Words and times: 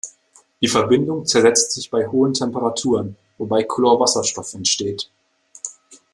Die 0.63 0.67
Verbindung 0.67 1.27
zersetzt 1.27 1.73
sich 1.73 1.91
bei 1.91 2.07
hohen 2.07 2.33
Temperaturen, 2.33 3.17
wobei 3.37 3.61
Chlorwasserstoff 3.61 4.51
entsteht. 4.55 5.11